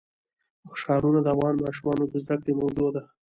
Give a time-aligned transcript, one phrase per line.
[0.81, 3.01] ښارونه د افغان ماشومانو د زده کړې موضوع ده.